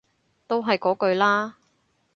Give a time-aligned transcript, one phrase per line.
[0.47, 1.57] 都係嗰句啦